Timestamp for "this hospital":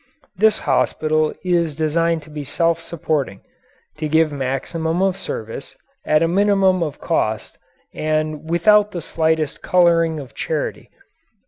0.35-1.31